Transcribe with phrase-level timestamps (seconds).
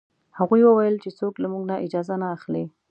[0.37, 2.63] هغه وویل چې څوک له موږ نه اجازه نه اخلي.